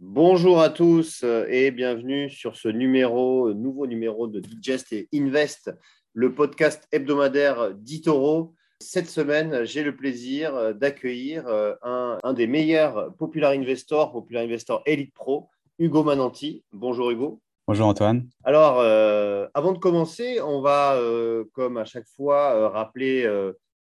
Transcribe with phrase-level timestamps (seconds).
[0.00, 5.74] Bonjour à tous et bienvenue sur ce numéro, nouveau numéro de Digest et Invest,
[6.12, 8.54] le podcast hebdomadaire d'Itoro.
[8.80, 11.48] Cette semaine, j'ai le plaisir d'accueillir
[11.82, 16.62] un, un, des meilleurs Popular Investors, Popular Investor Elite Pro, Hugo Mananti.
[16.72, 17.40] Bonjour Hugo.
[17.68, 18.26] Bonjour Antoine.
[18.44, 23.28] Alors, euh, avant de commencer, on va, euh, comme à chaque fois, euh, rappeler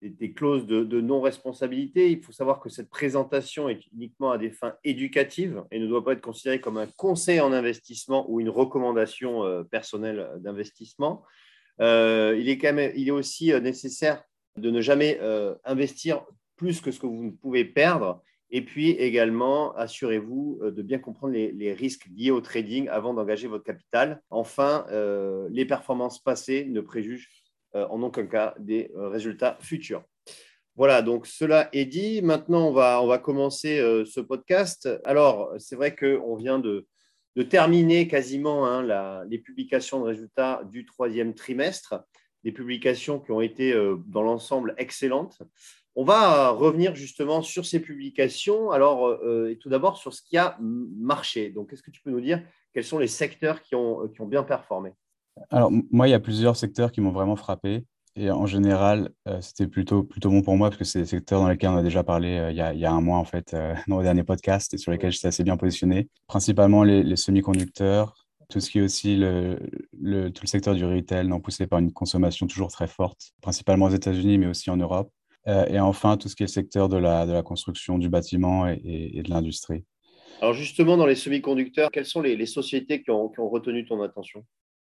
[0.01, 2.11] des, clauses de, non-responsabilité.
[2.11, 6.03] Il faut savoir que cette présentation est uniquement à des fins éducatives et ne doit
[6.03, 11.23] pas être considérée comme un conseil en investissement ou une recommandation personnelle d'investissement.
[11.79, 14.23] il, est quand même, il est aussi nécessaire
[14.57, 15.19] de ne jamais
[15.63, 18.21] investir plus que ce que vous ne pouvez perdre
[18.51, 23.47] et puis également, assurez-vous euh, de bien comprendre les, risques liés au trading avant d'engager
[23.47, 24.21] votre capital.
[24.29, 27.40] Enfin, euh, les performances passées ne préjugent euh,
[27.73, 30.03] en aucun cas des résultats futurs.
[30.75, 32.21] Voilà, donc cela est dit.
[32.21, 34.89] Maintenant, on va, on va commencer ce podcast.
[35.03, 36.87] Alors, c'est vrai qu'on vient de,
[37.35, 41.95] de, terminer quasiment hein, les publications de résultats du troisième trimestre,
[42.43, 43.73] des publications qui ont été
[44.07, 45.41] dans l'ensemble excellentes.
[45.95, 48.71] On va revenir justement sur ces publications.
[48.71, 51.49] Alors, euh, tout d'abord sur ce qui a marché.
[51.49, 52.41] Donc, est-ce que tu peux nous dire?
[52.73, 54.91] Quels sont les secteurs qui ont, qui ont bien performé?
[55.49, 57.85] Alors, moi, il y a plusieurs secteurs qui m'ont vraiment frappé.
[58.17, 61.39] Et en général, euh, c'était plutôt, plutôt bon pour moi parce que c'est des secteurs
[61.39, 63.55] dans lesquels on a déjà parlé euh, il, y a, un mois, en fait,
[63.87, 66.09] dans le dernier podcast et sur lesquels j'étais assez bien positionné.
[66.27, 69.57] Principalement les, semi-conducteurs, tout ce qui est aussi le,
[70.29, 73.91] tout le secteur du retail, non, poussé par une consommation toujours très forte, principalement aux
[73.91, 75.09] États-Unis, mais aussi en Europe.
[75.47, 79.21] Euh, et enfin, tout ce qui est le secteur de la, construction, du bâtiment et,
[79.23, 79.83] de l'industrie.
[80.41, 84.45] Alors justement, dans les semi-conducteurs, quelles sont les, sociétés qui ont, retenu ton attention?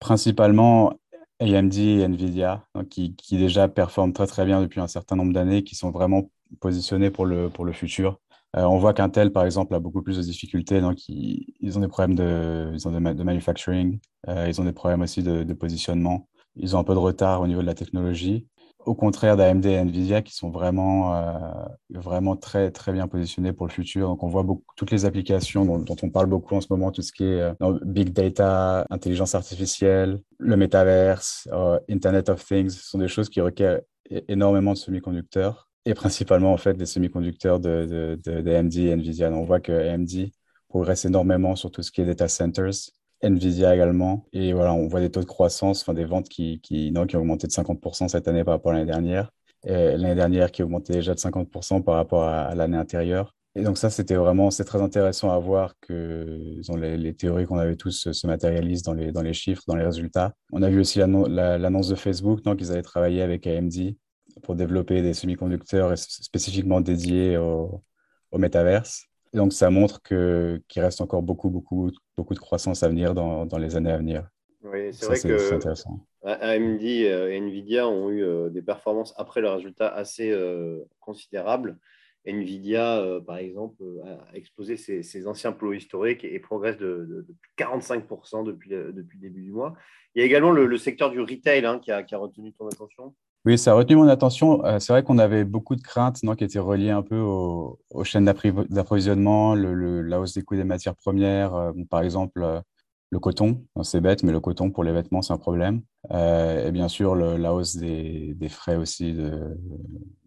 [0.01, 0.93] Principalement
[1.39, 5.63] AMD et Nvidia, qui, qui, déjà performent très très bien depuis un certain nombre d'années,
[5.63, 8.19] qui sont vraiment positionnés pour le, pour le futur.
[8.57, 10.81] Euh, on voit qu'Intel, par exemple, a beaucoup plus de difficultés.
[10.81, 14.73] Donc, ils, ils ont des problèmes de, ils ont de, manufacturing, euh, ils ont des
[14.73, 16.27] problèmes aussi de, positionnement.
[16.55, 18.47] Ils ont un peu de retard au niveau de la technologie
[18.85, 21.41] au contraire d'AMD et Nvidia qui sont vraiment, euh,
[21.89, 24.07] vraiment très, très bien positionnés pour le futur.
[24.07, 27.01] Donc, on voit beaucoup, toutes les applications dont, on parle beaucoup en ce moment, tout
[27.01, 32.89] ce qui est euh, big data, intelligence artificielle, le métaverse, euh, Internet of Things, ce
[32.89, 33.81] sont des choses qui requièrent
[34.27, 39.31] énormément de semi-conducteurs et principalement en fait des semi-conducteurs de, de, et Nvidia.
[39.31, 40.31] on voit que AMD
[40.67, 44.25] progresse énormément sur tout ce qui est data centers Nvidia également.
[44.33, 47.47] Et voilà, on voit des taux de croissance, enfin des ventes qui, qui, ont augmenté
[47.47, 49.31] de 50% cette année par rapport à l'année dernière.
[49.63, 53.35] L'année dernière qui a augmenté déjà de 50% par rapport à, l'année antérieure.
[53.55, 57.57] Et donc ça, c'était vraiment, c'est très intéressant à voir que les, les, théories qu'on
[57.57, 60.33] avait tous se, matérialisent dans les, dans les chiffres, dans les résultats.
[60.53, 63.95] On a vu aussi l'annonce de Facebook, qu'ils allaient travailler avec AMD
[64.41, 67.83] pour développer des semi-conducteurs spécifiquement dédiés au,
[68.31, 73.13] au métaverse donc, ça montre qu'il reste encore beaucoup, beaucoup, beaucoup de croissance à venir
[73.13, 74.27] dans, dans les années à venir.
[74.63, 79.87] Oui, c'est vrai que AMD et Nvidia ont eu euh, des performances après le résultat
[79.87, 81.79] assez euh, considérables.
[82.25, 87.25] Nvidia, euh, par exemple, a explosé ses, anciens plots historiques et, progresse de,
[87.57, 89.73] 45% depuis, le début du mois.
[90.13, 93.15] Il y a également le, secteur du retail hein, qui, a, retenu ton attention?
[93.45, 94.63] Oui, ça a retenu mon attention.
[94.65, 97.79] Euh, c'est vrai qu'on avait beaucoup de craintes non, qui étaient reliées un peu aux,
[98.03, 101.55] chaînes d'approvisionnement, la hausse des coûts des matières premières.
[101.55, 102.61] Euh, par exemple, euh,
[103.09, 105.81] le coton, c'est bête, mais le coton pour les vêtements, c'est un problème.
[106.11, 109.57] et bien sûr, la hausse des, frais aussi de,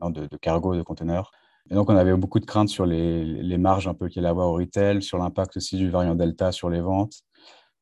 [0.02, 1.30] de, cargo, de conteneurs.
[1.70, 4.48] Et donc, on avait beaucoup de craintes sur les, marges un peu qu'il allait avoir
[4.48, 7.14] au retail, sur l'impact aussi du variant Delta sur les ventes.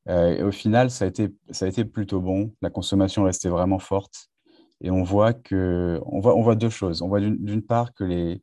[0.09, 2.55] et au final, ça a, été, ça a été plutôt bon.
[2.63, 4.29] La consommation restait vraiment forte.
[4.83, 7.03] Et on voit, que, on voit, on voit deux choses.
[7.03, 8.43] On voit d'une part que les,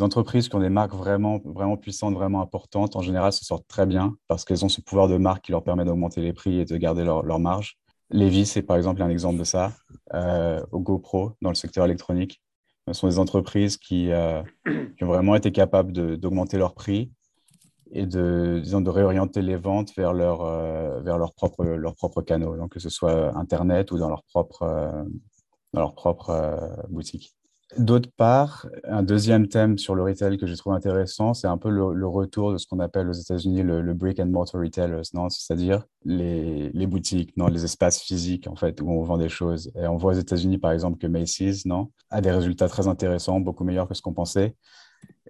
[0.00, 3.84] entreprises qui ont des marques vraiment, vraiment puissantes, vraiment importantes, en général, se sortent très
[3.84, 6.64] bien parce qu'elles ont ce pouvoir de marque qui leur permet d'augmenter les prix et
[6.64, 7.78] de garder leur, leur marge.
[8.10, 9.72] Levi, c'est par exemple un exemple de ça,
[10.14, 12.40] euh, au GoPro, dans le secteur électronique.
[12.88, 14.42] Ce sont des entreprises qui, euh,
[14.96, 17.10] qui ont vraiment été capables d'augmenter leur prix
[17.92, 22.22] et de, disons, de réorienter les ventes vers leur, euh, vers leur propre, leur propre
[22.22, 25.04] canaux, que ce soit Internet ou dans leur propre, euh,
[25.72, 27.34] dans leur propre euh, boutique.
[27.76, 31.68] D'autre part, un deuxième thème sur le retail que j'ai trouvé intéressant, c'est un peu
[31.68, 35.84] le, retour de ce qu'on appelle aux États-Unis le, brick and mortar retailers, non c'est-à-dire
[36.06, 39.70] les, boutiques, non les espaces physiques en fait où on vend des choses.
[39.76, 43.38] Et on voit aux États-Unis par exemple que Macy's, non, a des résultats très intéressants,
[43.38, 44.56] beaucoup meilleurs que ce qu'on pensait.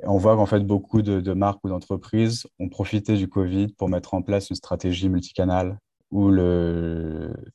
[0.05, 3.89] on voit qu'en fait beaucoup de, de marques ou d'entreprises ont profité du Covid pour
[3.89, 5.79] mettre en place une stratégie multicanale
[6.11, 6.31] où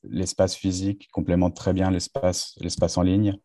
[0.03, 3.37] l'espace physique complémente très bien l'espace en ligne.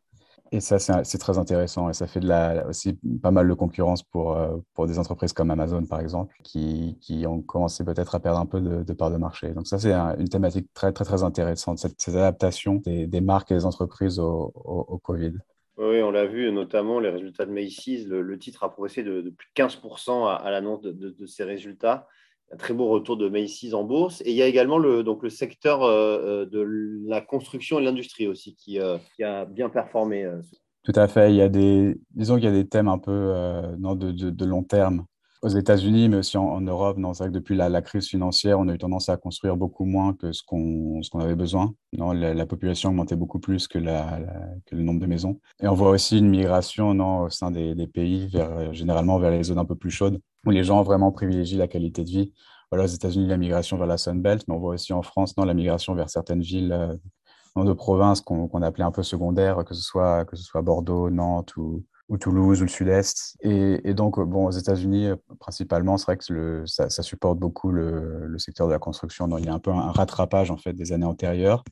[0.50, 4.02] Et ça, c'est très intéressant et ça fait de la, aussi pas mal de concurrence
[4.02, 8.20] pour, euh, pour des entreprises comme Amazon, par exemple, qui, qui ont commencé peut-être à
[8.20, 9.50] perdre un peu de, de part de marché.
[9.50, 13.66] Donc ça, c'est une thématique très, très, très intéressante, cette, adaptation des, marques et des
[13.66, 15.34] entreprises au, Covid.
[15.76, 18.06] Oui, on l'a vu, notamment les résultats de Macy's.
[18.06, 22.06] Le, titre a progressé de, plus de 15% à, à l'annonce de, ces résultats
[22.52, 24.22] un très beau retour de Macy's en bourse.
[24.22, 26.60] Et il y a également le, donc le secteur euh, euh, de
[27.06, 30.26] la construction et l'industrie aussi qui, euh, qui, a bien performé.
[30.84, 31.30] Tout à fait.
[31.30, 35.04] Il y a des, disons qu'il y a des thèmes un peu de, long terme
[35.42, 36.98] aux États-Unis, mais aussi en, Europe.
[36.98, 40.14] C'est vrai que depuis la, crise financière, on a eu tendance à construire beaucoup moins
[40.14, 41.74] que ce qu'on avait besoin.
[41.96, 44.20] Non, la, population augmentait beaucoup plus que, la,
[44.70, 45.40] le nombre de maisons.
[45.60, 49.44] Et on voit aussi une migration non, au sein des, pays, vers, généralement vers les
[49.44, 52.32] zones un peu plus chaudes où les gens vraiment privilégient la qualité de vie.
[52.70, 55.44] Aux États-Unis, la migration vers la Sun Belt, mais on voit aussi en France non,
[55.44, 59.82] la migration vers certaines villes euh, de province qu'on appelait un peu secondaires, que ce
[59.82, 63.36] soit, que ce soit Bordeaux, Nantes ou, ou Toulouse ou le Sud-Est.
[63.42, 68.72] Et, donc, bon, aux États-Unis, principalement, c'est vrai que ça, supporte beaucoup le, secteur de
[68.72, 69.28] la construction.
[69.28, 71.64] Donc, il y a un peu un rattrapage en fait des années antérieures.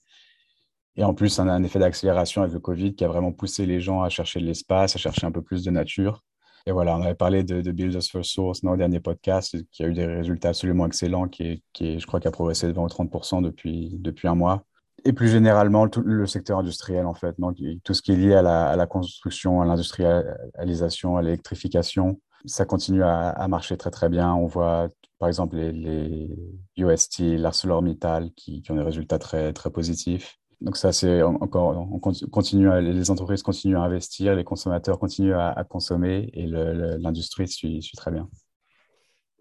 [0.97, 3.67] Et en plus, on a un effet d'accélération avec le Covid qui a vraiment poussé
[3.67, 6.23] les gens à chercher de l'espace, à chercher un peu plus de nature.
[6.67, 9.57] Et voilà, on avait parlé de, de Build Us First Source dans le dernier podcast,
[9.71, 12.73] qui a eu des résultats absolument excellents, qui, est, je crois, qui a progressé de
[12.73, 14.65] 20 ou 30 depuis, depuis un mois.
[15.07, 18.35] Et plus généralement, tout le secteur industriel, en fait, donc, tout ce qui est lié
[18.35, 24.35] à la, construction, à l'industrialisation, à l'électrification, ça continue à, marcher très, très bien.
[24.35, 24.89] On voit,
[25.21, 26.29] par exemple, les,
[26.77, 30.39] UST, l'ArcelorMittal, qui, qui ont des résultats très, très positifs.
[30.61, 35.65] Donc ça, c'est encore, on continue les entreprises continuent à investir, les consommateurs continuent à,
[35.69, 38.29] consommer et l'industrie suit, très bien.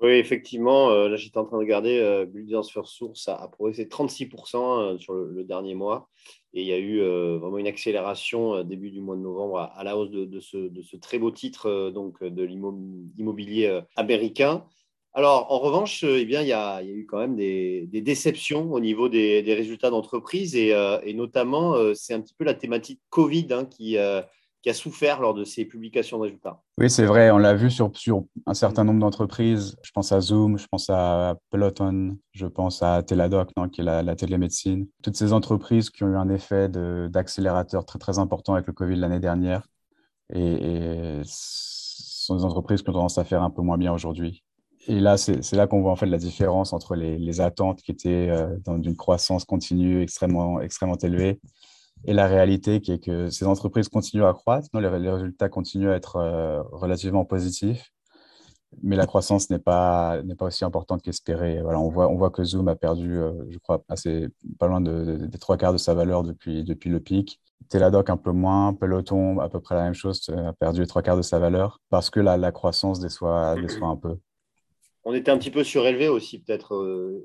[0.01, 4.95] Oui, effectivement, euh, là j'étais en train de regarder, euh, Builders Source a, progressé 36%
[4.95, 6.09] euh, sur le, dernier mois
[6.53, 9.83] et il y a eu euh, vraiment une accélération début du mois de novembre à,
[9.85, 14.65] la hausse de, ce, très beau titre donc, de l'immobilier américain.
[15.13, 19.09] Alors, en revanche, eh bien, il, y a, eu quand même des, déceptions au niveau
[19.09, 20.73] des, résultats d'entreprise et,
[21.13, 23.97] notamment, c'est un petit peu la thématique Covid hein, qui,
[24.69, 26.61] a souffert lors de ces publications de résultats.
[26.79, 27.91] Oui, c'est vrai, on l'a vu sur,
[28.45, 29.75] un certain nombre d'entreprises.
[29.83, 34.15] Je pense à Zoom, je pense à Peloton, je pense à Teladoc, qui est la,
[34.15, 34.87] télémédecine.
[35.03, 38.95] Toutes ces entreprises qui ont eu un effet d'accélérateur très, très important avec le Covid
[38.95, 39.67] l'année dernière.
[40.33, 44.43] Et, ce sont des entreprises qui ont tendance à faire un peu moins bien aujourd'hui.
[44.87, 47.91] Et là, c'est là qu'on voit en fait la différence entre les, les attentes qui
[47.91, 51.39] étaient euh, dans une croissance continue extrêmement, extrêmement élevée
[52.05, 55.89] et la réalité qui est que ces entreprises continuent à croître, non, les, résultats continuent
[55.89, 57.91] à être euh, relativement positifs,
[58.83, 61.61] mais la croissance n'est pas, pas aussi importante qu'espéré.
[61.61, 64.27] Voilà, on, voit, on voit que Zoom a perdu, euh, je crois, assez,
[64.59, 67.39] pas loin de, des trois quarts de sa valeur depuis, depuis le pic.
[67.69, 71.01] Teladoc un peu moins, Peloton à peu près la même chose, a perdu les trois
[71.01, 74.17] quarts de sa valeur parce que la, la croissance déçoit, déçoit un peu
[75.05, 77.23] on était un petit peu surélevé aussi, peut-être euh,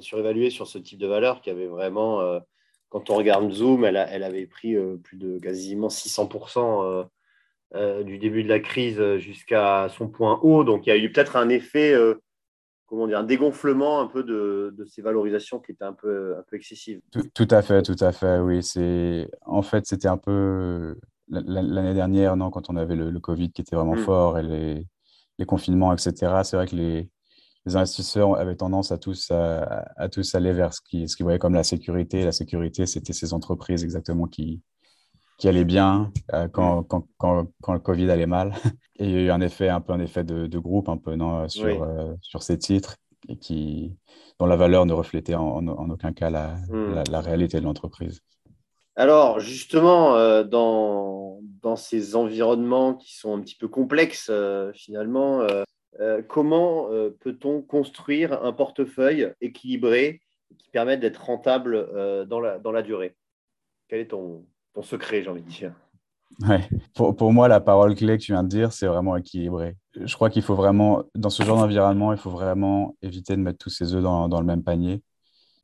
[0.00, 2.40] surévalué sur ce type de valeur qui avait vraiment, euh,
[2.92, 7.08] quand on regarde Zoom, elle, avait pris euh, plus de quasiment 600%
[8.04, 10.62] du début de la crise jusqu'à son point haut.
[10.62, 11.96] Donc il y a eu peut-être un effet,
[12.84, 16.56] comment dire, un dégonflement un peu de, ces valorisations qui étaient un peu, un peu
[16.56, 17.00] excessives.
[17.34, 18.62] Tout, à fait, tout à fait, oui.
[18.62, 20.96] C'est En fait, c'était un peu
[21.28, 24.04] l'année dernière, non, quand on avait le, Covid qui était vraiment hmm.
[24.04, 24.86] fort et les
[25.38, 27.08] les confinements, etc., c'est vrai que les,
[27.66, 31.64] investisseurs avaient tendance à tous, à, tous aller vers ce qu'ils ce voyaient comme la
[31.64, 32.24] sécurité.
[32.24, 34.62] La sécurité, c'était ces entreprises exactement qui,
[35.38, 38.52] qui allaient bien euh, quand, quand, quand, le Covid allait mal.
[38.98, 40.96] Et il y a eu un effet, un peu un effet de, de groupe un
[40.96, 42.96] peu non, sur, euh, sur ces titres
[43.28, 43.96] et qui,
[44.38, 47.04] dont la valeur ne reflétait en, en aucun cas la, hmm.
[47.10, 48.20] la réalité de l'entreprise.
[48.94, 55.40] Alors, justement, euh, dans, dans, ces environnements qui sont un petit peu complexes, euh, finalement,
[55.40, 55.62] euh,
[56.28, 56.88] comment
[57.20, 60.20] peut-on construire un portefeuille équilibré
[60.58, 63.14] qui permette d'être rentable dans, la, dans la durée?
[63.88, 64.46] Quel est ton,
[64.82, 65.74] secret, j'ai envie de dire?
[66.94, 69.76] Pour, moi, la parole clé que tu viens de dire, c'est vraiment équilibré.
[69.94, 73.58] Je crois qu'il faut vraiment, dans ce genre d'environnement, il faut vraiment éviter de mettre
[73.58, 75.02] tous ses œufs dans, le même panier.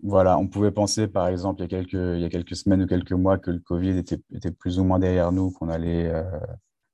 [0.02, 3.50] Voilà, on pouvait penser, par exemple, il y a quelques, semaines ou quelques mois que
[3.50, 6.22] le Covid était, plus ou moins derrière nous, qu'on allait, euh,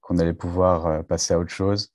[0.00, 1.92] qu'on allait pouvoir euh, passer à autre chose.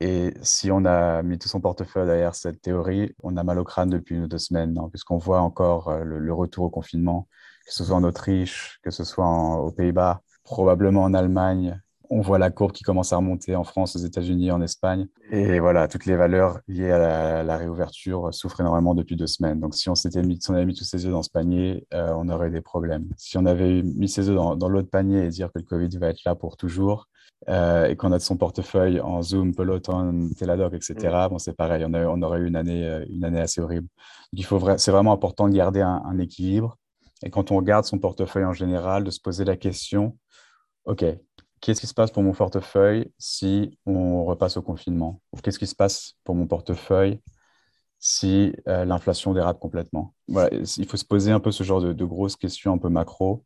[0.00, 3.64] Et si on a mis tout son portefeuille derrière cette théorie, on a mal au
[3.64, 7.28] crâne depuis une ou deux semaines, puisqu'on voit encore euh, le, retour au confinement,
[7.66, 11.80] que ce soit en Autriche, que ce soit aux Pays-Bas, probablement en Allemagne.
[12.08, 15.08] On voit la courbe qui commence à remonter en France, aux États-Unis, en Espagne.
[15.32, 19.58] Et voilà, toutes les valeurs liées à la, réouverture souffrent énormément depuis deux semaines.
[19.58, 22.12] Donc, si on s'était mis, on avait mis tous ses œufs dans ce panier, euh,
[22.16, 23.08] on aurait des problèmes.
[23.16, 26.08] Si on avait mis ses œufs dans, l'autre panier et dire que le Covid va
[26.08, 27.08] être là pour toujours,
[27.48, 31.28] euh, et qu'on a de son portefeuille en Zoom, Peloton, Teladoc, etc., mm.
[31.28, 33.88] bon, c'est pareil, on, aurait eu une année, euh, une année assez horrible.
[34.32, 36.76] Donc, il faut c'est vraiment important de garder un, équilibre.
[37.22, 40.16] Et quand on regarde son portefeuille en général, de se poser la question,
[40.86, 41.04] OK,
[41.60, 45.20] qu'est-ce qui se passe pour mon portefeuille si on repasse au confinement?
[45.42, 47.20] Qu'est-ce qui se passe pour mon portefeuille
[47.98, 50.14] si euh, l'inflation dérape complètement?
[50.28, 53.44] Voilà, Il faut se poser un peu ce genre de, grosses questions un peu macro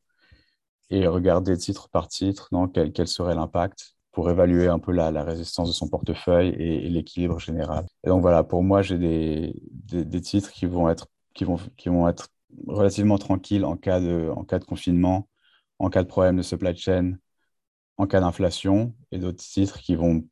[0.91, 5.69] et regarder titre par titre non, quel, serait l'impact pour évaluer un peu la, résistance
[5.69, 7.87] de son portefeuille et, l'équilibre général.
[8.05, 12.09] Et donc voilà, pour moi, j'ai des, titres qui vont, être, qui, vont, qui vont
[12.09, 12.29] être
[12.67, 15.29] relativement tranquilles en cas, de, en cas de confinement,
[15.79, 17.15] en cas de problème de supply chain,
[17.97, 20.25] en cas d'inflation et d'autres titres qui vont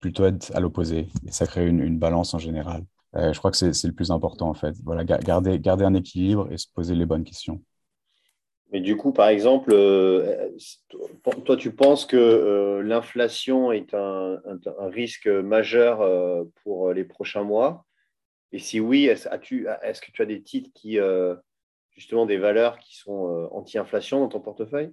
[0.00, 1.08] plutôt être à l'opposé.
[1.26, 2.84] Et ça crée une, balance en général.
[3.16, 4.74] Euh, je crois que c'est le plus important en fait.
[4.84, 7.62] Voilà, garder, garder un équilibre et se poser les bonnes questions.
[8.72, 10.48] Mais du coup, par exemple, euh,
[11.44, 14.40] toi, tu penses que euh, l'inflation est un,
[14.78, 16.00] risque majeur
[16.62, 17.84] pour les prochains mois?
[18.50, 20.98] Et si oui, est-ce que tu as des titres qui,
[21.90, 24.92] justement, des valeurs qui sont anti-inflation dans ton portefeuille?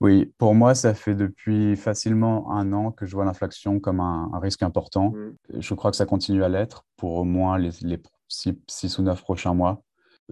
[0.00, 4.30] Oui, pour moi, ça fait depuis facilement un an que je vois l'inflation comme un,
[4.40, 5.10] risque important.
[5.10, 5.36] Mm.
[5.58, 7.70] Je crois que ça continue à l'être pour au moins les,
[8.28, 9.82] six, ou neuf prochains mois.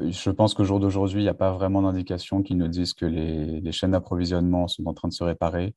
[0.01, 3.07] Je pense qu'au jour d'aujourd'hui, il n'y a pas vraiment d'indications qui nous disent que
[3.07, 5.75] les chaînes d'approvisionnement sont en train de se réparer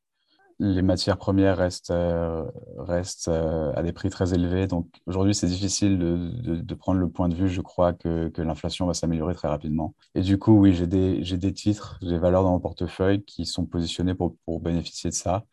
[0.62, 2.46] les matières premières restent, euh,
[3.28, 4.68] euh, à des prix très élevés.
[4.68, 8.94] Donc aujourd'hui, c'est difficile de, prendre le point de vue, je crois, que, l'inflation va
[8.94, 9.96] s'améliorer très rapidement.
[10.13, 14.13] Et du coup, oui, j'ai des, titres, des valeurs dans mon portefeuille qui sont positionnés
[14.13, 15.46] pour, pour bénéficier de ça.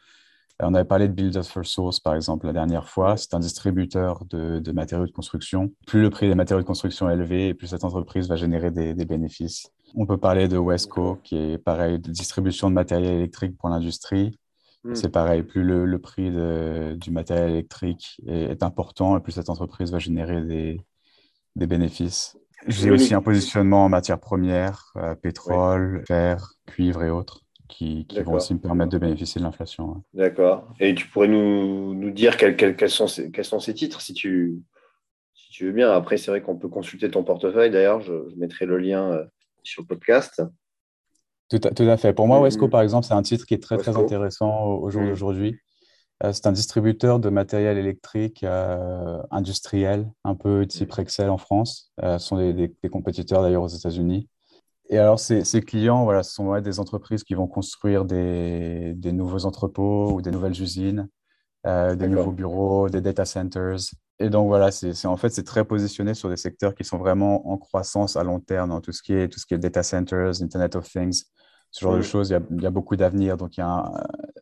[0.61, 3.17] On avait parlé de Builders for Source, par exemple, la dernière fois.
[3.17, 5.73] C'est un distributeur de, de, matériaux de construction.
[5.87, 8.95] Plus le prix des matériaux de construction est élevé, plus cette entreprise va générer des,
[8.95, 9.71] des bénéfices.
[9.95, 14.39] On peut parler de Wesco, qui est pareil, de distribution de matériel électrique pour l'industrie.
[14.85, 14.95] Mm.
[14.95, 19.99] C'est pareil, plus le, prix du matériel électrique est, important, et plus cette entreprise va
[19.99, 22.37] générer des, bénéfices.
[22.67, 28.35] J'ai aussi un positionnement en matières premières, euh, pétrole, fer, cuivre et autres, qui, vont
[28.35, 30.03] aussi me permettre de bénéficier de l'inflation.
[30.15, 30.73] D'accord.
[30.81, 34.61] Et tu pourrais nous, dire quels, sont ces, quels sont ces titres, si tu,
[35.35, 35.93] si tu veux bien.
[35.93, 37.71] Après, c'est vrai qu'on peut consulter ton portefeuille.
[37.71, 39.25] D'ailleurs, je, mettrai le lien euh,
[39.63, 40.43] sur le podcast.
[41.49, 42.13] Tout à, fait.
[42.13, 45.03] Pour moi, Wesco, par exemple, c'est un titre qui est très, très intéressant au, jour
[45.03, 45.09] mm.
[45.09, 45.57] d'aujourd'hui.
[46.25, 50.95] Euh, c'est un distributeur de matériel électrique euh, industriel, un peu type mm.
[50.95, 51.93] Rexel en France.
[52.03, 54.29] Euh, ce sont des, compétiteurs d'ailleurs aux États-Unis.
[54.91, 60.13] Et alors, ces, clients, voilà, ce sont des entreprises qui vont construire des, nouveaux entrepôts
[60.13, 61.09] ou des nouvelles usines,
[61.65, 63.77] des nouveaux bureaux, des data centers.
[64.19, 67.49] Et donc, voilà, c'est en fait, c'est très positionné sur des secteurs qui sont vraiment
[67.51, 69.83] en croissance à long terme, dans tout ce qui est, tout ce qui est data
[69.83, 71.25] centers, Internet of Things
[71.71, 72.31] ce genre de choses.
[72.31, 73.37] Il y a, beaucoup d'avenir.
[73.37, 73.93] Donc, il y a, un,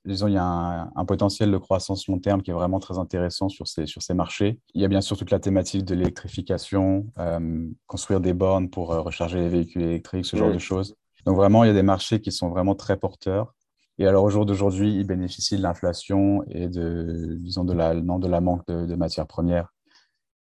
[0.06, 3.48] disons, il y a un, potentiel de croissance long terme qui est vraiment très intéressant
[3.48, 4.60] sur ces, sur ces marchés.
[4.74, 8.92] Il y a bien sûr toute la thématique de l'électrification, euh, construire des bornes pour
[8.92, 10.94] euh, recharger les véhicules électriques, ce genre de choses.
[11.26, 13.52] Donc, vraiment, il y a des marchés qui sont vraiment très porteurs.
[13.98, 18.18] Et alors, au jour d'aujourd'hui, ils bénéficient de l'inflation et de, disons, de la, non,
[18.18, 19.72] de la manque de, matières premières.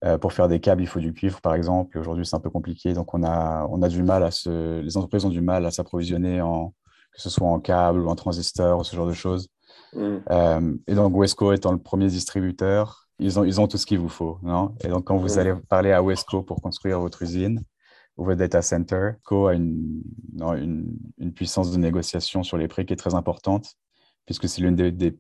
[0.04, 1.98] Euh, pour faire des câbles, il faut du cuivre, par exemple.
[1.98, 2.94] Aujourd'hui, c'est un peu compliqué.
[2.94, 5.72] Donc, on a, on a du mal à se, les entreprises ont du mal à
[5.72, 6.74] s'approvisionner en,
[7.16, 9.48] que ce soit en câble ou en transistor ou ce genre de choses.
[9.94, 10.18] Mm.
[10.30, 14.00] Euh, et donc, Wesco étant le premier distributeur, ils ont, ils ont tout ce qu'il
[14.00, 14.40] vous faut.
[14.44, 14.76] Non?
[14.84, 15.40] Et donc, quand vous mm.
[15.40, 17.62] allez parler à Wesco pour construire votre usine
[18.18, 20.02] ou votre data center, Wesco a une,
[20.40, 23.76] une, une, puissance de négociation sur les prix qui est très importante,
[24.26, 25.18] puisque c'est l'une des,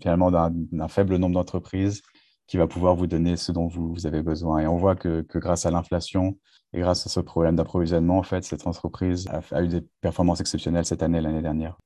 [0.00, 2.02] finalement d'un faible nombre d'entreprises
[2.46, 4.58] qui va pouvoir vous donner ce dont vous, vous avez besoin.
[4.60, 6.36] Et on voit que, que grâce à l'inflation,
[6.74, 10.84] et grâce à ce problème d'approvisionnement, en fait, cette entreprise a, eu des performances exceptionnelles
[10.84, 11.78] cette année, l'année dernière.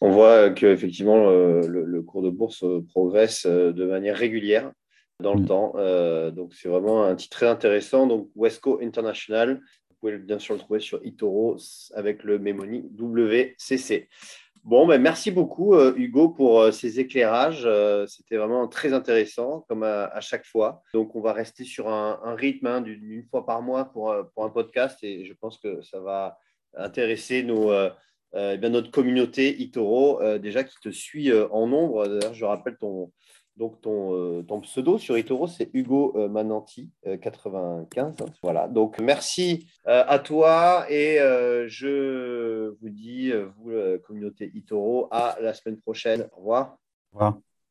[0.00, 4.72] On voit qu'effectivement, euh, le, le, cours de bourse euh, progresse euh, de manière régulière
[5.20, 5.72] dans le temps.
[6.32, 8.06] donc, c'est vraiment un titre très intéressant.
[8.06, 11.56] Donc, Wesco International, vous pouvez bien sûr le trouver sur eToro
[11.94, 14.10] avec le mémoni WCC.
[14.62, 17.66] Bon, ben, merci beaucoup, euh, Hugo, pour euh, ces éclairages.
[18.08, 20.82] C'était vraiment très intéressant, comme à, chaque fois.
[20.92, 24.50] Donc, on va rester sur un, rythme hein, d'une fois par mois pour, pour, un
[24.50, 26.36] podcast et je pense que ça va
[26.74, 27.70] intéresser nos,
[28.36, 32.06] eh bien, notre communauté Itoro, déjà qui te suit en nombre.
[32.06, 33.10] D'ailleurs, je rappelle ton,
[33.56, 36.90] donc, ton, euh, pseudo sur eToro, c'est Hugo euh, Mananti,
[37.22, 38.16] 95.
[38.20, 38.68] Euh, voilà.
[38.68, 41.16] Donc, merci à toi et
[41.68, 43.72] je vous dis, vous,
[44.04, 46.28] communauté eToro, à la semaine prochaine.
[46.32, 46.78] Au revoir.
[47.12, 47.38] revoir.